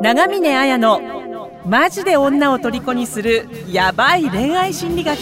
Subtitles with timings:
[0.00, 1.00] 長峰綾の
[1.66, 5.18] マジで女を虜にするヤバい恋愛心理学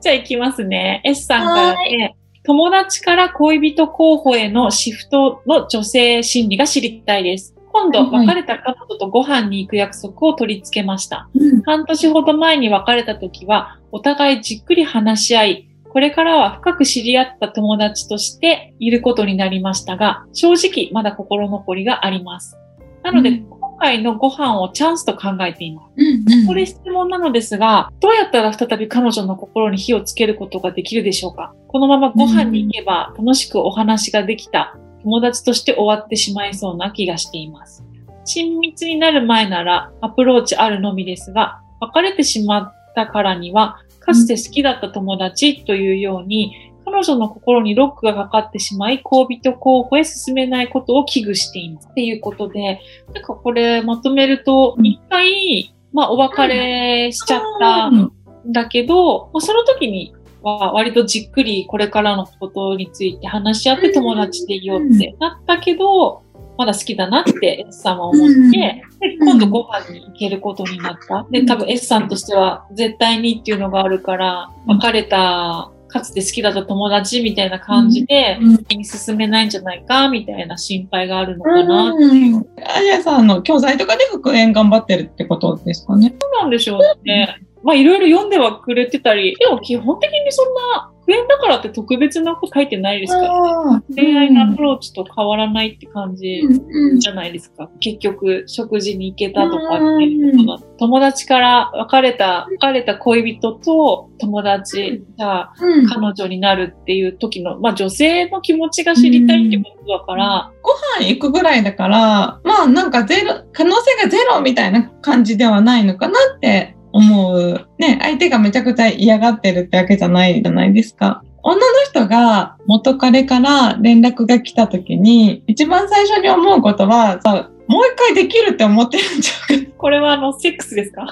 [0.00, 1.00] じゃあ行きますね。
[1.04, 7.54] S さんからね、友達から恋人候補へのシフトの女性心理が知りたいです。
[7.72, 11.28] 今度、別れた彼女とご飯に行く約束を取り付けました。
[11.34, 22.58] うん半年ほど前に別れた時は、お互いじっくり話し合い、これからは深く知り合った友達としていることになりましたが、正直まだ心残りがあります。
[23.04, 25.92] なので、うん今回のご飯をチャンスと考えています。
[25.96, 31.54] うんうんこれ質問なのですが、どうやったら再び彼女の心に火をつけることができるでしょうか？
[31.68, 37.84] このままご飯に行けば楽しくお話ができた友達として終わってしまいそうな気がしています。
[38.24, 51.88] 親密になる前ならアプローチあるのみですが、別れてしまったからには、かつて好きだった友達というように、彼女の心にロックがかかってしまい、恋人候補へ進めないことを危惧しています。
[51.90, 52.80] っていうことで、
[53.14, 66.23] なんかこれまとめると、うん一回、まあお別れしちゃったうんんだけど、まあその時には割とじっくりこれからのことについて話し合って友達でいようってなったけど、
[66.56, 68.50] まだ好きだなって S さんは思って、うん。
[68.50, 68.82] で
[69.20, 71.26] 今度ご飯に行けることになった。
[71.30, 74.78] で、多分 S さんとしては絶対にっていうのがあるから、うん。
[74.78, 78.56] 別れた、かつて好きだった友達みたいな感じで、うん。
[78.56, 81.92] 先に進めないんじゃないかみたいな心配があるのかな。
[81.92, 82.46] そううん。
[82.64, 83.26] あやさん。
[83.26, 86.14] の教材とかで復縁頑張ってるってことですかね。
[86.40, 86.50] なん。
[86.50, 87.38] でしょうね。
[87.62, 88.30] まあいろいろ読ん。
[88.30, 90.54] ではくれてたり、でも基本的にそん。
[90.54, 93.20] な、復縁だからって特別なこと書いてないですか？
[93.20, 93.94] ら、あー。
[93.94, 97.00] 恋愛のアプローチと変わらないって感じうんうん。
[97.00, 97.68] じゃないですか。
[97.80, 100.68] 結局、食事に行けたとかっていうことだ。
[100.78, 117.68] 友達から別れた、別れた恋人と友達がうん彼女になるっていう時の、まあ女性の気持ちが知りたいってことだから、ご飯行くぐらいだから、まあなんかゼロ、可能性がゼロみたいな感じではないのかなって思う。
[117.78, 121.22] ね、相手がめちゃくちゃ嫌がってるってわけじゃないじゃないですか。
[121.42, 127.18] 女の人が元彼から連絡が来た時に、一番最初に思うことは、
[127.66, 131.06] もう一回できるって思ってるんちゃうか これはあの、セックスですか？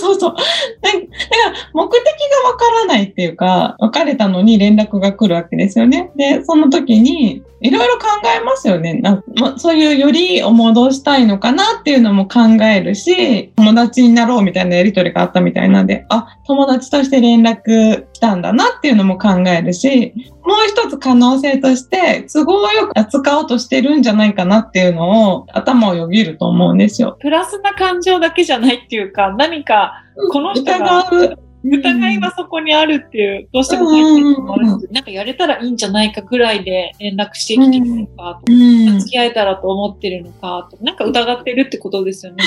[0.00, 0.30] そうそうそう。
[0.34, 0.36] だ
[0.92, 1.00] だから
[1.74, 2.04] 目的
[2.44, 6.10] がわからないっていうか、別れたのに連絡が来るわけですよね。
[6.16, 8.94] で、その時に、いろいろ考えますよね。
[8.94, 20.12] なんま、そういうよりを戻したいのかなっていうのも考えるし、友達になろうみたいなやりとりがあったみたいなんで、あ、友達として連絡来たんだなっていうのも考えるし、
[20.42, 27.16] もう一つ可能性として、都合よく扱おうとしてるんじゃないかなっていうのを頭をよぎると思うんですよ。
[27.20, 30.02] プラスな感情だけじゃないっていうか、何か
[30.32, 31.47] この人が疑う。
[31.64, 42.44] 疑いはそこにあるっていう、どうしても入ってるのもあるしなんかやれたらいいんじゃないかぐらいで連絡してきてるのかとか、うん付き合えたらと思ってるのかとか、なんか疑ってるってことですよね。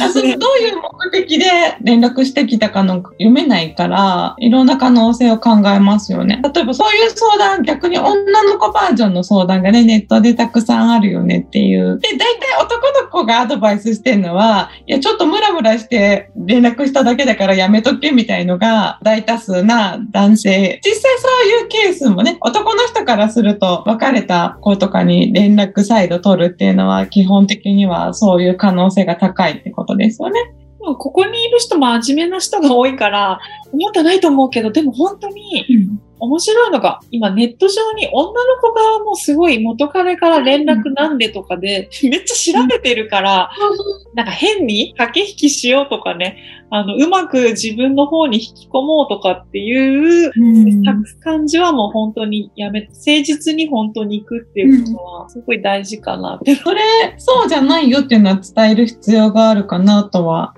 [0.00, 1.44] あそうどう私いう目的で
[1.82, 6.40] 連絡してきたかの読めないから、いろんな可能性を考えますよね。
[6.54, 11.98] 例えばそういう相談、逆に女の子バージョンの相談がね、ネットでたくさんあるよねっていう。
[11.98, 20.80] で、大体男の子がアドバイスしてるのは、いや、ちょっとムラムラして連絡しただけだからやめとけみたいのが大多数な男性。
[20.84, 30.40] 実際そういうケースもね、男の人からすると別れた子とかに連絡再度取るっていうのは基本的にはそういう可能性が高いってことですよね。
[30.80, 33.40] ここにいる人真面目な人が多いから、
[33.72, 35.66] 思ってないと思うけど、でも本当に
[36.18, 43.50] 面白いのが、今ネット上に女の子側もすごい元彼から連絡なんでとかで、めっちゃ調べてるから、
[44.14, 46.38] なんか変に駆け引きしようとかね、
[46.70, 50.32] あの、うまく自分の方に引き込もうとかっていう
[51.22, 56.56] 感じはもう本当にやめて、誠実に本当に行くっていうことはすごい大事かなって。
[56.56, 56.80] それ、
[57.18, 60.54] そうじゃないよっていうのは伝える必要があるかなとは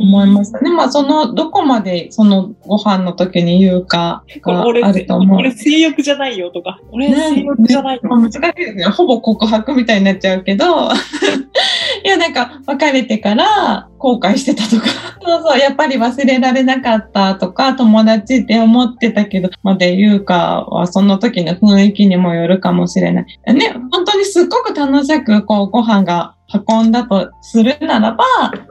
[0.00, 0.70] 思いますね。
[0.70, 5.38] まあ、その、どこまでそのご飯の時に言うかあると思う。
[5.38, 8.02] 俺性欲じゃないよとか、俺ね性欲じゃないよ。
[8.04, 8.84] まあ難しいですね。
[8.84, 10.90] ほぼ告白みたいになっちゃうけど、
[12.04, 14.86] いや、なんか、別れてから後悔してたとか、
[15.24, 23.54] そうそう、やっぱり忘れられなかったとか、友達って思ってたけど、まで言うかは、その時の雰囲気にもよるかもしれない。
[23.54, 26.34] ね、本当にすっごく楽しく、こう、ご飯が
[26.68, 28.24] 運んだとするならば、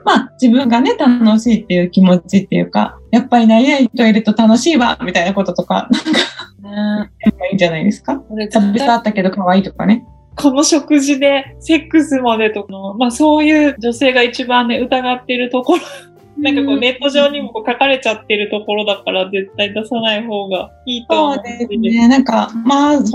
[0.06, 5.90] まあ、自分がね、楽しいっていう気持ちっていうか、やっぱり何々といると楽しいわ、みたいなこととか、
[6.62, 7.12] なんか、
[7.50, 8.22] いいんじゃないですか？
[8.30, 10.06] 俺久々会ったけど可愛いとかね。
[10.36, 15.82] この食事でセックスまでとかの、まあそういう女性が一番ね、疑ってるところ。
[16.38, 22.08] なんかこうネット上にもこう書かれちゃってるところだから絶対出さない方がいいと思そうですね。
[22.08, 23.14] なんか、まあ、お互いに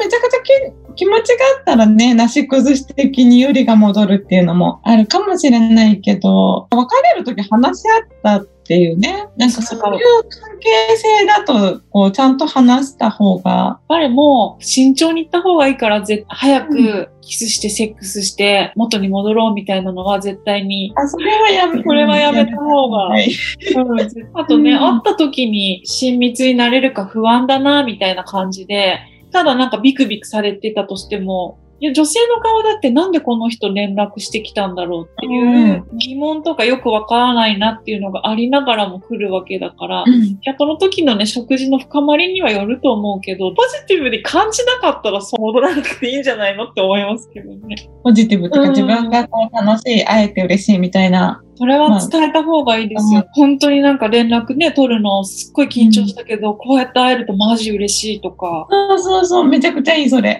[0.00, 7.84] めちゃくちゃ気気持ちがあったらね、なし崩し的に有利が戻るっていうのもあるかもしれないけど、別れるとき話し
[8.22, 20.94] 合ったっていうね、なんかそういう関係性だと、こう、ちゃんと話した方が、やっぱりもう慎重に行った方がいいから、ぜ早くキスしてセックスして元に戻ろうみたいなのは絶対に。
[20.96, 23.08] あ、それはやめ、これはやめた方が。
[23.08, 23.30] はい。
[23.76, 24.00] うん。
[24.32, 24.78] あとね、うん。
[24.78, 28.98] 会った時に親密になれるか不安だな、みたいな感じで、
[29.30, 47.76] ただなんかビクビクされてたとしても、いや、女性の側だってなんでこの人連絡してきたんだろうっていう疑問とかよくわからないなっていうのがありながらも来るわけだから、うんいや、この時のね、食事の深まりにはよると思うけど、ポジティブに感じなかったらそう戻らなくていいんじゃないのって思いますけどね。
[48.02, 51.43] ポジティブとかうん自分がこう楽しい、会えて嬉しいみたいな。
[51.56, 53.20] それは伝えた方がいいですよ。
[53.20, 60.38] ま本当になんか連絡ね、取るのすっごい緊張したけど、こうやって会えるとマジ嬉しいとか、そうそうそう、めちゃくちゃいい、それ。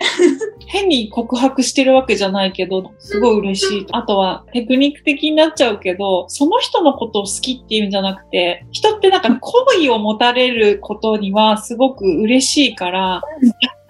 [0.67, 3.87] 変に告白してるわけじゃないけど、すごい嬉しい。
[3.93, 13.23] あとはテクニック的になっちゃうけど、その人のことを好きっていうんじゃなくて、人ってなんか好意を持たれることにはすごく嬉しいから、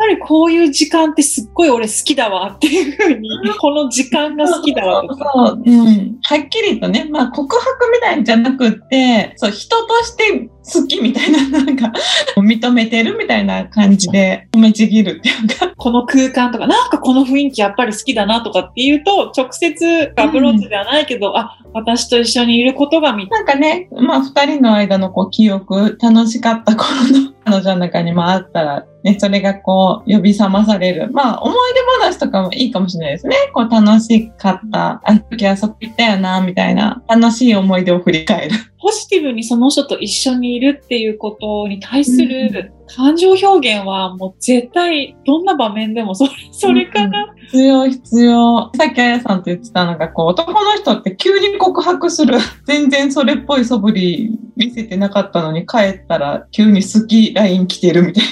[0.05, 3.29] ぱりこういう時間ってすっごい俺好きだわっていうふうに、
[3.59, 5.33] この時間が好きだわとか。
[5.35, 6.19] そう、うん。
[6.23, 11.93] はっきりとね、まあ告白みたいじゃなくって、そう、人として好きみたいな、なんか、
[12.37, 15.72] 認めてるみたいな感じで、褒めちぎるっていうか。
[15.76, 31.10] この空間とか、なんかこの雰囲気やっぱり好きだなとかっていうと、直接アプローチではないけど、あ、私と一緒にいることがみたいなんかね、まあ二人の間のこう記憶、楽しかった頃の彼女の中にもあったら、ね、それがこう呼び覚まされる。
[31.12, 33.37] まあ思い出話とかもいいかもしれないですね。
[33.52, 38.55] こう楽しかった、あの時あそこ行ったよな、みたいな楽しい思い出を振り返る。
[38.84, 47.34] ポジティブにその人と一緒にいるっていうことに対する感情表現はもう絶対どんな場面でもそれ、それかな。
[47.46, 48.70] 必要必要。
[48.76, 52.36] さっきあやさんと言ってたのが、こう男の人って急に告白する。
[52.69, 58.25] 全然それっぽい素振り見せてなかったのに帰ったら急に好き LINE 来てるみたい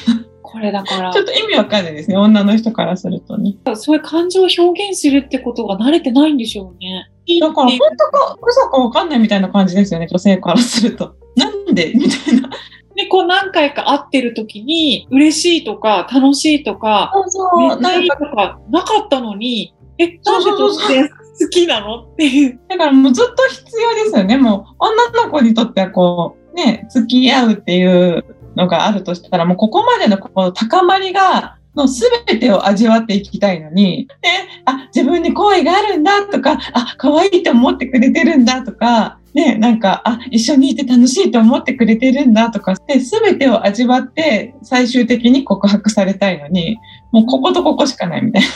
[0.43, 1.15] これだからな。
[1.15, 2.19] ちょっと意味わかんないですね。
[2.19, 3.57] 女の人からするとね。
[3.75, 7.09] そういう感情を表現するってことが慣れてないんでしょうね。
[7.27, 10.07] いいだから本当か嘘かわかんないみたいな感じですよね。
[10.11, 11.15] 女性からすると。
[11.37, 11.93] なんで？
[11.95, 12.51] みたいな。
[12.95, 22.61] で、こう何回か会ってる時に嬉しいとか楽しいとか、そうなんか、とかなかったのに、え、なんで突然好きなのっていう。
[22.69, 24.37] だからもうずっと必要ですよね。
[24.37, 28.25] もう女の子にとってはこう、ね、付き合うっていう
[28.57, 34.13] のがあるとしたら、もうここまでのこの高まりが、の全てを味わっていきたいのに、で、
[34.65, 46.77] あ、自分に好意があるんだとか、あ、可愛いと思ってくれてるんだとか、ね、なんか、あ、一緒にいて楽しいと思ってくれてるんだとか、で、全てを味わって最終的に告白されたいのに、
[47.13, 48.49] もうこことここしかないみたいな。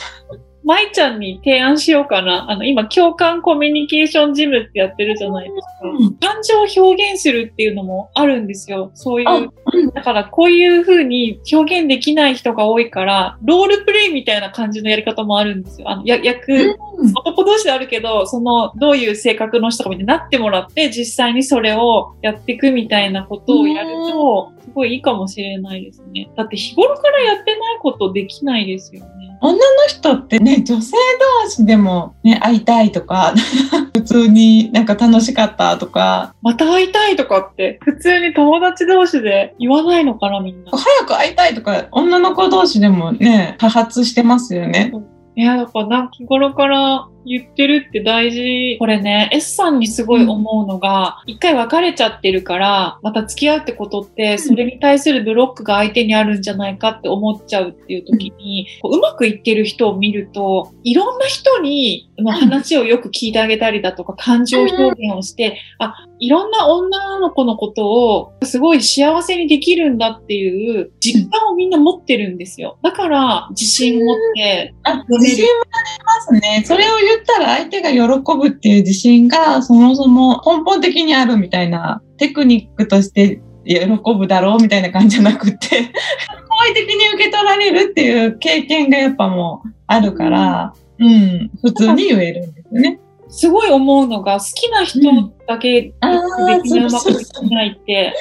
[0.66, 2.50] 舞ちゃんに提案しようかな。
[2.50, 5.88] あの、今、共感コミュニケーションジムってやってるじゃないですか。
[5.88, 8.90] うん感情を表現するっていうのもあるんですよ。
[8.94, 9.52] そういあう。
[9.94, 15.88] だから、こういう風に表現できない人が多いから、ロールプレイみたいな感じのやり方もあるんですよ。
[15.88, 26.30] あの、や役、うん男同士であるけど、その、どういう性格の人かみたいになってもらって、実際にそれをやっていくみたいなことをやると、すごいいいかもしれないですね。
[26.36, 29.25] だって日頃からやってないことできないですよね。
[29.40, 30.96] 女の人ってね、女性
[31.42, 33.34] 同士でもね、会いたいとか、
[33.94, 40.70] 普通になんか楽しかったとか、また会いたいとかって、普通に友達同士で言わないのかな、みんな。
[40.70, 44.92] 早く会いたいとか、女の子同士でもね、多発してますよね。
[45.34, 48.76] いや、だからなんか日頃から言ってるって大事。
[48.78, 72.78] これね、S さんにすごい思うのが、一回別れちゃってるから、また付き合うってことって、それに対するブロックが相手にあるんじゃないかって思っちゃうっていう時に、こううまくいってる人を見ると、いろんな人にの話をよく聞いてあげたりだとか、感情表現をして、あ、いろんな女の子のことをすごい幸せにできるんだっていう実感をみんな持ってるんですよ。
[72.82, 76.62] だから、自信を持って、あ、自信はありますね。
[76.64, 77.98] それを言ったら相手が喜
[78.38, 83.86] ぶっていう自信がそもそも根本的にあるみたいなテクニックとして喜
[84.18, 85.92] ぶだろうみたいな感じじゃなくて、
[86.48, 93.00] 好意的に受け取られるっていう経験がやっぱもうあるから、うん、普通に言えるんですよね。
[93.28, 95.00] すごい思うのが、好きな人
[95.46, 98.12] だけできないうまくいかないって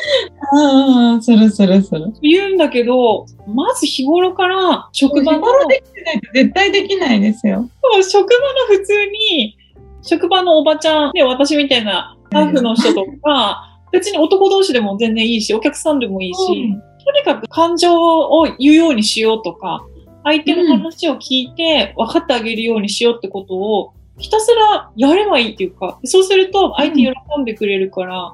[0.54, 2.14] ああ、するするする。
[2.22, 7.70] 言うんだけど、まず日頃から職場の、日頃できてないと絶対できないですよ。
[8.02, 8.38] 職場
[8.76, 9.58] の普通に、
[10.02, 16.40] 職場のおばちゃんで私みたいなタッフの人とか、別に男同士でも全然いいし、お客さんでもいいし、
[16.74, 19.86] うんとにかく感情を言うようにしようとか、
[20.24, 28.34] 相手の話を聞いて分かってあげるようにしようってことを、ひたすらやればいいっていうか、そうすると相手喜んでくれるから、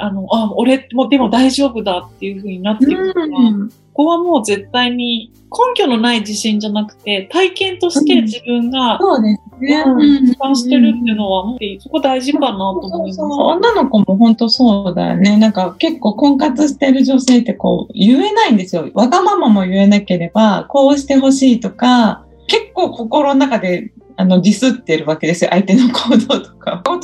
[0.00, 9.82] あの、あ、俺もでも大丈夫だっていう風になってくるから、うんここはもう絶対に根拠のない自信じゃなくて、体験として自分がそうですね。
[9.84, 13.16] うん実感してるっていうのは、もうそこ大事かなと思います。
[13.16, 15.36] そうそう女の子も本当そうだよね。
[15.36, 18.88] なんか結構婚活してる女性ってこう言えないんですよ。
[18.94, 23.90] わがままも言えなければ、こうしてほしいとか、結構心の中で
[24.20, 25.50] あのディスってるわけですよ。
[25.52, 26.82] 相手の行動とか。
[26.90, 27.00] 男の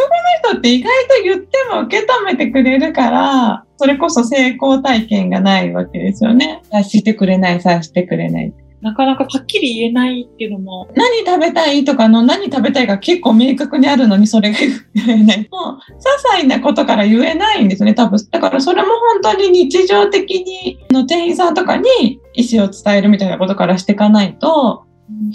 [0.51, 6.61] 人って意外と言っても受け止めてくれるから、それこそ成功体験がないわけですよね。
[6.73, 8.53] 察してくれない、察してくれない。
[8.81, 15.49] なかなかはっきり言えないっていうのも、何食べたいとかの何食べたいが結構明確にあるのにそれが言えない。
[15.53, 16.03] もう、些
[16.33, 18.19] 細なことから言えないんですよね、多分。
[18.29, 18.89] だからそれも
[19.23, 24.85] 本当に日常的に、あの店員さんとかに意思を伝えるみたいなことからしていかないと、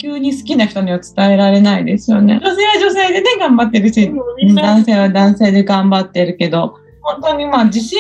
[0.02, 2.40] 急に好きな人には伝えられないですよね。
[2.42, 8.00] 女性は女性でね、頑張ってるし、うん男性は男性で頑張ってるけど、本当にまあ自信、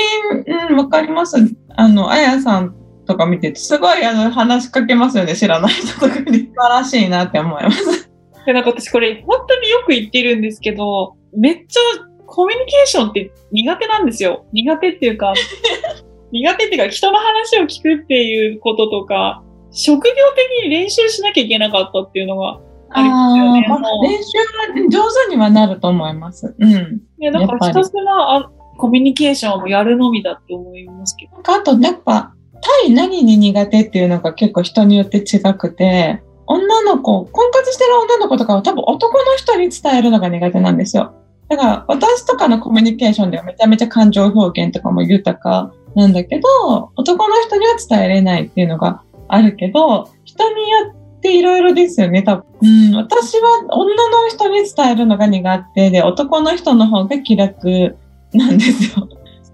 [0.70, 1.38] うん、わかります。
[1.76, 6.50] あの、あやさんとか見てて、すごいあの話しかけますよね、知らない人とかに。
[6.50, 8.10] 素晴らしいなって思います。
[8.46, 11.80] でなんか私これ本当によく言ってるんですけど、めっちゃ
[12.26, 14.46] コミュニケーションって苦手なんですよ。
[14.54, 15.34] 苦手っていうか、
[16.32, 22.60] 苦手っていうか人の話を聞くっていうこととか、職業的に練習しなきゃいけなかったっていうのが
[22.92, 23.66] ありますよね。
[23.68, 26.56] まあ練習は上手にはなると思います。
[26.58, 26.72] うん。
[27.20, 31.54] いや、だからひたすらあコミュニケーションをやるのみだって思いますけど。
[31.54, 41.14] あと、やっぱ、対何に苦手っていうのが結構人によって違くて、女の子、婚活してる女の子とかは多分男の人に伝えるのが苦手なんですよ。
[41.48, 52.46] だから私とかのコミュニケーションではめちゃめちゃ感情表現とかも豊かなんだけど、男の人には伝えれないっていうのがあるけど、人によっていろいろですよね、多分。
[52.62, 57.98] うん、私は女の人に伝えるのが苦手で、男の人の方が気楽
[58.34, 59.08] なんですよ。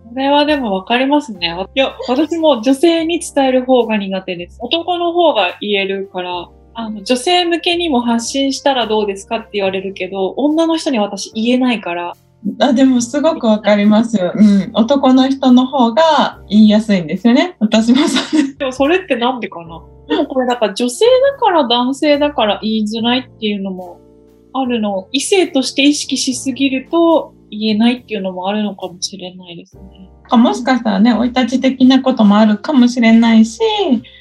[0.10, 1.54] それはでも分かりますね。
[1.76, 4.58] いや、私も女性に伝える方が苦手です。
[4.62, 12.14] 男の方が言えるから、あの、女性向けにも発信したらどうですかって言われるけど、女の人に私言えないから、
[12.60, 14.32] あ、でもすごくわかりますよ。
[14.36, 14.70] うん。
[14.74, 17.56] 男の人の方が言いやすいんですよね。
[17.60, 18.58] 私もそうです。
[18.58, 19.82] でもそれってなんでかな？
[20.08, 24.00] でもこれだから女性だから男性だから言いづらいっていうのも
[24.54, 25.08] あるの。
[25.12, 30.10] 異性として意識しすぎると言えないっていうのもあるのかもしれないですね。
[30.32, 33.60] もしかしたらね、生い立ち的なこともあるかもしれないし、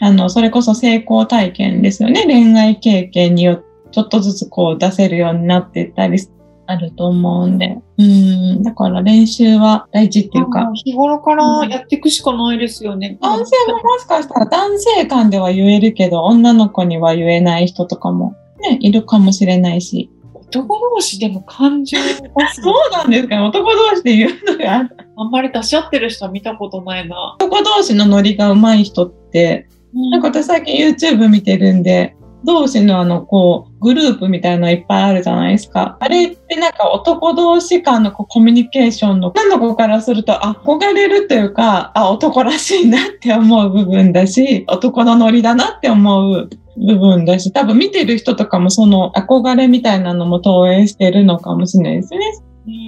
[0.00, 2.24] あの、それこそ成功体験ですよね。
[2.24, 6.18] 恋愛経験によって、ちょっとずつこう出せるようになっていったり
[6.66, 7.78] あると思うんで。
[7.98, 8.62] うん。
[8.62, 13.18] だから練習は大事っていうか、日頃からやっていくしかないですよね。
[13.20, 20.10] 男性ももしかしたら男性間では言えるけど、女の子には言えない人とかもね、いるかもしれないし。
[20.34, 22.22] 男同士でも感情を出す
[22.62, 23.42] そうなんですかね。
[23.42, 27.36] 男同士で言うのがあんまり出し合ってる人は見たことないな。
[27.40, 35.98] 男同士のノリが上手い人って、なんか私最近 YouTube 見てるんで、同士のあの、こう、グループみたいのいっぱいあるじゃないですか。
[36.00, 52.20] あれってなんか男同士間のこうコミュニケーションの、女の子からすると、憧れるというか、あ、男らしいなって思う部分だし、男のノリだなって思う部分だし、多分見てる人とかもその憧れみたいなのも投影してるのかもしれないですね。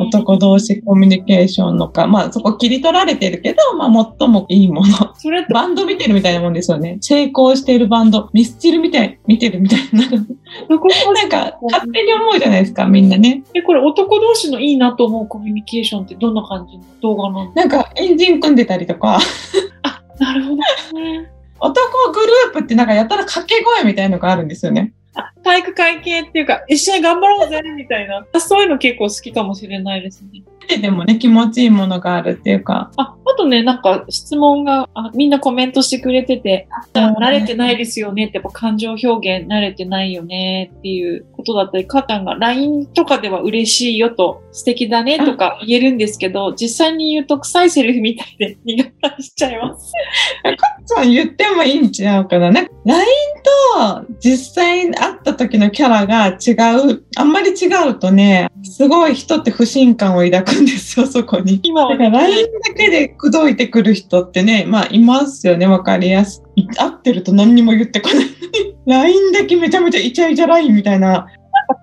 [0.00, 5.14] 男同士コミュニケーションのか、まあそこ切り取られてるけど、まあ最もいいもの。
[5.16, 6.96] それバンド見てるみたいなもんですよね。
[7.02, 10.00] 成功しているバンド、ミスチルみたい、見てるみたいな。
[10.00, 10.18] なん
[11.28, 13.42] か、勝手に思うじゃないですか、みんなね。
[13.52, 17.52] え、これ男同士のいいなと思うコミュニケーションってどんな感じの動画なの？
[17.52, 19.18] なんか、エンジン組んでたりとか、
[19.82, 21.30] あ、なるほどね。
[21.60, 24.92] 男グループってなんかやたら掛け声みたいのがあるんですよね。
[25.46, 28.26] 体育会系っていうか、一緒に頑張ろうぜみたいな。
[28.40, 30.42] そういうの結構好きかもしれないですね。
[30.60, 32.90] 見ててもね、気持ちいいものがあるっていうか。
[32.96, 39.06] あ、あとね、なんか質問が、あみんなコメントしてくれてて、あ慣れてないですよねって、やっぱ感情表
[39.38, 48.84] 現慣れてないよねっていうことだったり、かたんが LINE とかでは嬉しいよと、素敵だねとか言えるんですけど、実際に言うと臭いセリフみたいで苦
[49.16, 49.92] 手しちゃいます。
[50.86, 52.50] そう言ってもいいんちゃうかな。
[52.50, 53.06] なんか LINE
[53.76, 56.52] と実際に会った時のキャラが違
[56.92, 57.04] う。
[57.16, 61.60] あんまり違うとね、すごい人って不信感を抱くんですよ、 そこに。
[61.62, 66.66] 今はだから LINE だけで口説いてくる人ってね、まあいますよね、わかりやすい。
[66.66, 68.26] 会ってると何にも言ってこない。
[68.86, 71.26] LINE だけめちゃめちゃイチャイチャ LINE みたいな。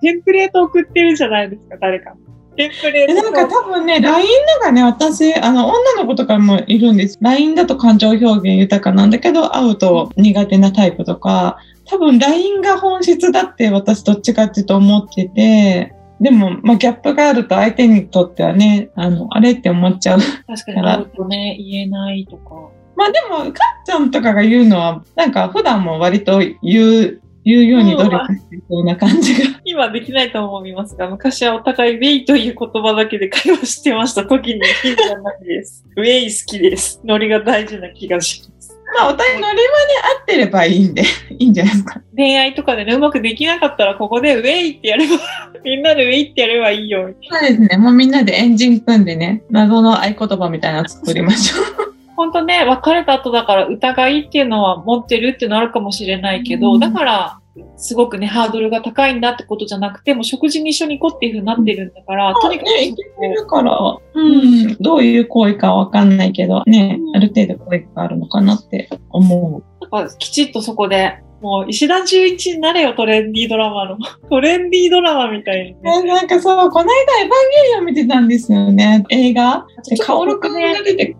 [0.00, 2.14] テンプレート送ってるじゃないですか、誰か。
[2.56, 3.12] テンプレート。
[3.12, 4.26] えなんか多分ね、LINE
[4.60, 7.18] のがね、私、あの、女の子とかもいるんです。
[7.20, 20.20] LINE だと感情表現豊かなんだけど、会うと苦手なタイプとか、多分 LINE が本質だって私どっちかっていうと思ってて、でも、まあ、ギャップがあると相手にとってはね、あの、あれって思っちゃう。
[20.46, 22.70] 確かに会うとね、言えないとか。
[22.96, 29.60] まあでも、かっちゃんとかが言うのは、なんか普段も割と言う、言うように努力してそうな感じが。
[29.64, 35.84] 今できないと思いますが、昔はお互いウェイという言葉だけで会話してました時にヒンじゃないです。
[35.96, 37.00] ウェイ好きです。
[37.04, 38.74] ノリが大事な気がします。
[38.96, 41.02] まあ、お互いのレマで合ってればいいんで、
[41.38, 42.00] いいんじゃないですか。
[42.16, 45.18] 恋愛とかでね、うまくできなかったら、ここでウェイってやれば、
[45.64, 47.12] みんなでウェイってやればいいよ。
[47.28, 47.76] そうですね。
[47.76, 51.93] もうみんなでエンジン組んでね、謎の合言葉みたいなの作りましょう。
[52.16, 57.40] 本当ね、別れた後だから疑いっていうのは持ってるっていうのはあるかもしれないけど、うんだから、
[57.76, 69.86] すごくね、ハードルが高いんだってことじゃなくて、もう食事に一緒に行こうっていうふうになってるんだから、とにかく、ね、いけてるから、うん、どういう行為かわかんないけど、ね、うんある程度行為があるのかなって思う。
[69.92, 73.98] なんかきちっとそこで、もう石田純一になれよ、トレンディードラマの。
[74.30, 75.78] トレンディードラマみたいにね。
[75.84, 79.66] えなんかそう、この間エヴァンゲリオン見てたんですよね、映画。
[79.88, 81.14] で、カオルくんが出て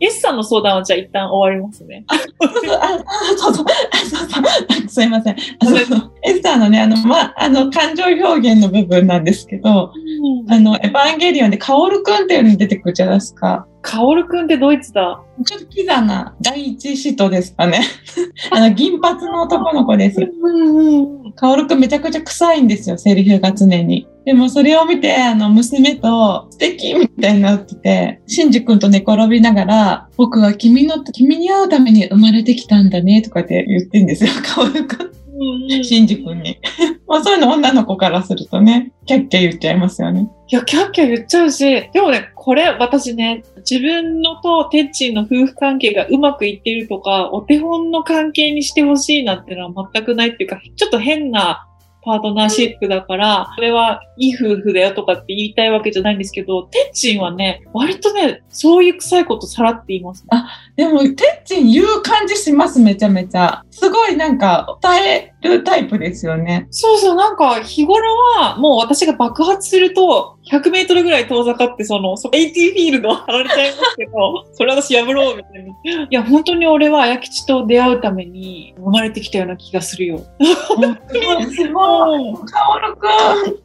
[0.00, 2.04] あ、エスさんの相談はじゃあ一旦終わりますね。
[2.40, 2.98] そうそう、あ、あ
[3.36, 5.36] そうそう、あそうそう、すいません。
[6.24, 9.92] エスターのね、あの、ま、あの、感情表現の部分なんですけど、
[10.48, 13.66] あの、エヴァンゲリオンでカオルくんっていうのに出てくるじゃないですか。
[13.80, 15.20] カオルくんってドイツだ？
[15.46, 17.82] ちょっとキザな第一使徒ですかね。
[18.50, 20.20] あの、銀髪の男の子です。
[21.36, 24.06] カオルくんめちゃくちゃ臭いんですよ、セリフが常に。
[24.28, 35.82] でもそれを見て、あの、娘と素敵みたいになってて、シンジ君と寝転びながら、僕は君の、君に会うために生まれてきたんだね、とかって言ってんですよ、カオルくん。
[35.82, 36.58] シンジ君に。
[37.08, 40.28] まあそういうの女の子からするとね、キャッキャ言っちゃいますよね。
[40.48, 51.64] いや、キャッキャ言っちゃうし、でもね、これ、私ね、自分のとテッチンの夫婦関係がうまくいっているとか、お手本の関係にしてほしいなっていうのは全くないっていうか、ちょっと変な
[52.02, 60.28] パートナーシップだから、それはいい夫婦だよとかって言いたいわけじゃないんですけど、テッチンはね、割とね、そういう臭いことさらって言います、ね。
[60.76, 63.62] でも、テッチン言う感じします、めちゃめちゃ。
[63.70, 66.66] すごいなんか、伝えるタイプですよね。
[66.70, 76.02] そうそう、なんか日頃はもう私が爆発すると100メートルぐらい遠ざかってその、そ AT フィールドを張られちゃいますけど、 それ私破ろうみたいな。
[76.04, 80.18] いや、本当に俺は綾吉と出会うために生まれてきたような気がするよ。
[80.18, 80.24] す
[81.20, 81.87] ごい、すごい。
[82.46, 83.58] カオルくん。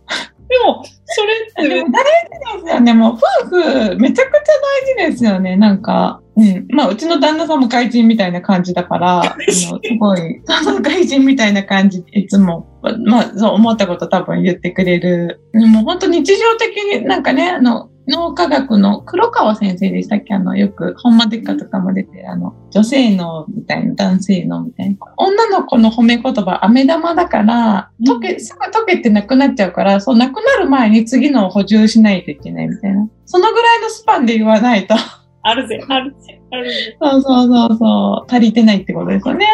[0.48, 2.04] でも、それってでも大
[2.54, 2.94] 事ですよね。
[2.94, 4.42] もう夫婦、めちゃくちゃ
[4.98, 5.56] 大事ですよね。
[5.56, 6.66] なんか、うん。
[6.70, 12.68] まあ、うちの旦那さんも外人みたいな感じだから、あの、すごい、外人みたいな感じ、いつも、
[13.06, 15.42] まあ、そう思ったこと多分言ってくれる。
[15.54, 20.34] でも本当日常的になんかね、あの、脳科学の黒川先生でしたっけ？
[20.34, 24.98] あの、よく、ほんまでっかとかも出て、あの、女性のみたいな、男性のみたいな。
[25.18, 33.08] 女の子の褒め言葉、飴玉だから、溶け、すぐ溶けてなくなっちゃうから、そう、なくなる前に次のを補充しないといけないみたいな。
[33.26, 34.96] そのぐらいのスパンで言わないと。
[35.44, 36.98] あるぜ、あるぜ、あるぜ。
[37.02, 39.46] そうそうそうそう、足りてないってことですよね。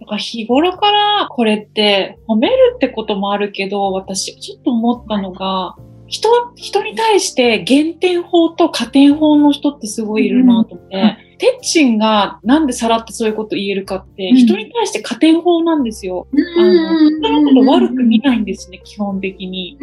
[0.00, 5.76] だから日頃からこれって褒めるってこともあるけど、私ちょっと思ったのが、
[6.08, 16.26] 人、人に対して減点法と加点法の人ってすごいいるなと思って、うんテッチンがなんでさらってそういうこと言えるかって、うん人に対して加点法なんですよ。
[16.32, 19.78] あの、人のこと悪く見ないんですね、基本的に。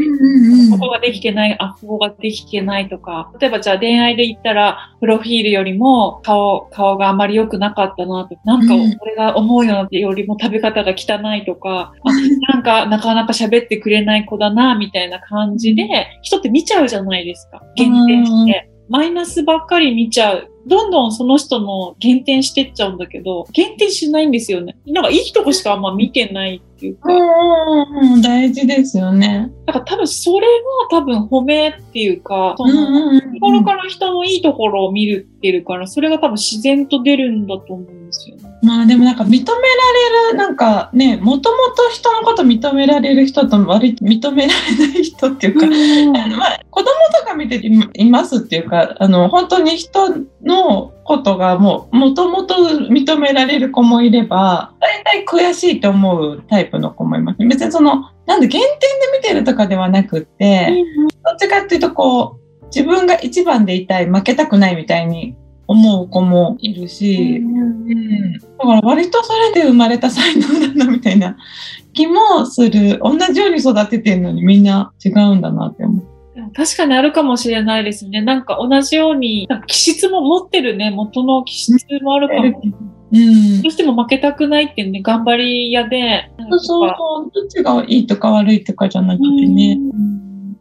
[0.71, 3.31] ここができてない、あ、ここができてないとか。
[3.39, 12.11] 例えばじゃあ恋愛で言ったら、プロフィールよりも顔、顔があまり良くなかったなとか、なんかうん俺が思うようなよりも食べ方が汚いとか、あ
[12.53, 15.85] なんかなかなか喋ってくれない子だな、みたいな感じで、
[16.21, 17.61] 人って見ちゃうじゃないですか。
[17.75, 18.69] 減点して。
[18.89, 20.51] マイナスばっかり見ちゃう。
[20.67, 24.77] どんどんその人の減点してっちゃうんだけど、減点しないんですよね。
[24.87, 27.11] なんかいいとこしかあんま見てないっていうか。
[27.11, 29.51] うんうん、大事ですよね。
[29.67, 30.47] だから多分それ
[30.89, 38.43] が多分褒めっていうか、そうんの、日頃から人のいいところを見るってるから、それが多分自然と出るんだと思うんですよね。
[38.65, 47.61] まあでもなんか認められる、なんかね、もともと人のこと認められる人と割と認められない人っていうか、あのまあ子供とか見て
[47.93, 50.09] いますっていうか、あの本当に人
[50.43, 57.45] のことがもう、もともと認められる子もいれば、大体悔しいと思うタイプの子もいます。
[57.45, 58.77] 別にその、なんで減点で
[59.17, 60.83] 見てるとかではなくって、
[61.23, 65.35] どっちかっていうとこう、自分が一番でいたい、負けたくないみたいに
[65.67, 71.37] 思う子もいるし、うん、だから割とそれで生まれた才能だなみたいな
[71.93, 72.99] 気もする。
[72.99, 76.05] 同じように育ててるのにみんな違うんだなって思う。
[76.53, 78.21] 確かにあるかもしれないですね。
[78.21, 82.41] なんか同じように、気質も持ってるね、元の気質もあるかも。
[82.41, 86.29] うんどうしても負けたくないっていうね、頑張り屋で。
[86.49, 87.31] そうそう。
[87.33, 89.77] どっちがいいとか悪いとかじゃなくてね。
[89.79, 90.15] うん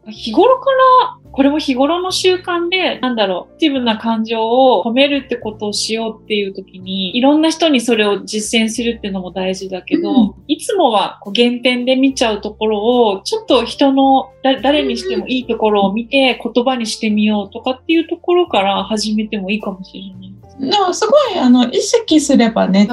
[0.07, 20.35] 日頃から、これも日頃の習慣で、なんだろう、ポジティブな感情を褒めるってことをしようっていう時に、いろんな人にそれを実践するっていうのも大事だけど、うんいつもはこう原点で見ちゃうところを、ちょっと人のだ誰にしてもいいところを見て言葉にしてみようとかっていうところから始めてもいいかもしれない。
[20.59, 22.87] でもすごい、あの、意識すればね。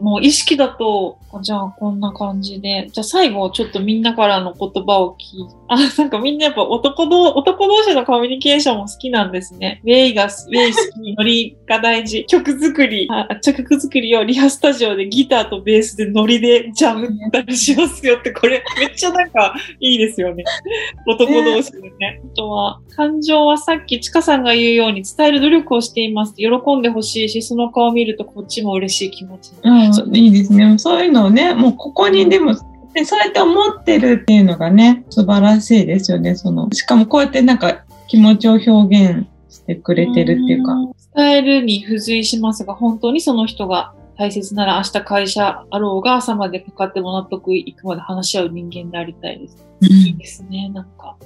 [0.00, 9.80] もう意識だと、あじゃあこんな感じで、じゃあ最後ちょっとみんなからの言葉を聞いあ、なんかみんなやっぱ男ど男同士のコミュニケーションも好きなんですね。
[9.84, 12.24] ウェイが、ウェイ好き、ノリが大事。
[12.28, 20.44] 曲作り、あ曲作りをリハスタジオでギターとベースでノリでジャムったりしますよって、これめっちゃなんかいいですよね。
[21.06, 22.20] 男同士でね。
[22.32, 26.34] あとは、感情はさっきちかさんが言うように伝える努力をしています。
[26.36, 30.78] 喜んでほしいし、その顔を見るとこっちも嬉しい気持ちうん、いいですね。
[30.78, 32.54] そういうのをね、もうここにでも、
[32.94, 36.34] でそうやって思ってるっていうのがね、素晴らしいですよね。
[36.34, 40.74] その、しかもこうやってなんか気持ちを表現してくれてるっていうか。
[40.74, 49.66] ん伝えるに付随しますが、本当にその人が大切なら明日会社あろうが朝までかかっても納得いくまで話し合う人間でありたいです。
[49.80, 51.16] いいですね、なんか。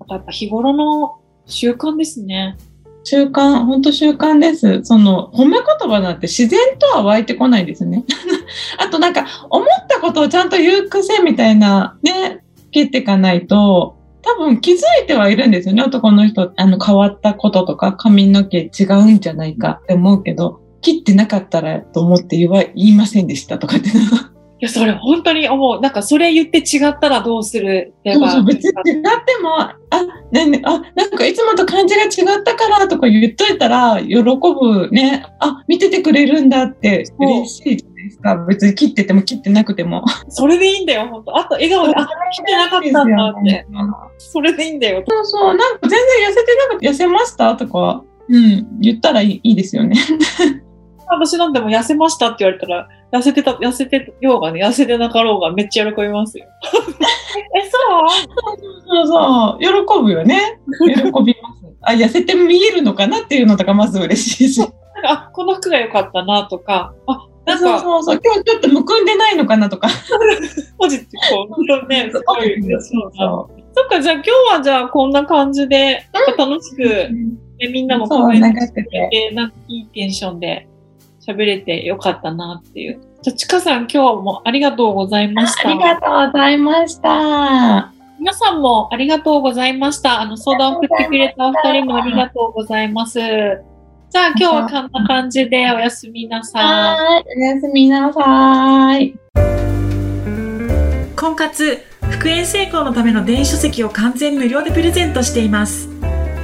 [0.00, 2.56] あとやっぱ日頃の習慣ですね。
[3.04, 4.84] 習慣、本当習慣です。
[4.84, 8.04] その、褒め言葉なんて自然とは湧いてこないですね。
[8.78, 15.82] あとなんか、思ったことをちゃんと言う癖みたいな、ね、切っていかないと、多分気づいてはいるんですよね。
[15.82, 23.88] 男の人、あの、変わったこととか、髪の毛違うんじゃないかって思うけど、切ってなかったらと思って言わ、言いませんでしたとかって。
[24.60, 25.80] いや、それ本当に思う。
[25.80, 29.74] なんかそれ言って違ったらどうするってそうそう、別に違っても、あ、
[30.32, 32.06] ねね、あ、なんかいつもと感じが違
[32.38, 38.36] ったからとか言っといたら、喜ぶね、あ、見ててくれるんだって嬉しいじゃないですか。
[38.44, 40.04] 別に切ってても切ってなくても。
[40.28, 43.66] それでいいんだよ、本当あと笑顔で、あ、来てなかったんだって。
[44.18, 45.02] それでいいんだよ。
[45.08, 49.96] そうそう、なんか全然痩せてなくて、痩せましたとか、うん、言ったらいいいいですよね。
[51.08, 56.46] 私なんでも痩せましたって言われたら、痩せてた、痩せてようがね、痩せてなかろうがめっちゃ喜びますよ。
[57.56, 58.08] え、そう？
[58.86, 60.58] そうそう、喜ぶよね。
[60.86, 61.34] 喜びます。
[61.82, 64.58] あ、痩せて見えるのかなっていうのとかまず嬉しいし。
[64.60, 69.88] なんか、あ、この服が良かったなとか、あ、なんそうか、そうそう、今日ちょっとむくんでないのかなとか。
[70.78, 73.10] ポジティブ、こう、ね、すごい嬉しいな。
[73.12, 76.86] そそっか、じゃあ今日はじゃあこんな感じで、なんか楽しく、う。
[76.86, 80.66] ね、みんなもそうコメント長くしてて、なんかいいテンションで
[81.20, 83.00] 喋れてよかったなっていう。
[83.22, 85.68] じゃあ、ちかさん今日もありがとうございました。
[85.68, 87.92] ありがとうございました。
[88.18, 90.20] 皆さんもありがとうございました。
[90.20, 93.18] あの、相談を送ってくれたお二人もありがとうございます。
[93.18, 96.64] じゃあ今日はこんな感じでおやすみなさい。
[96.64, 99.14] はい、おやすみなさい。
[101.20, 105.86] 婚活復縁成功のための電子書籍を完全無料でプレゼントしています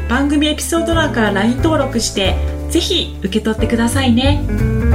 [0.06, 2.34] 番組エピソード欄から LINE 登録して
[2.70, 4.86] ぜひ受け取ってくださいね。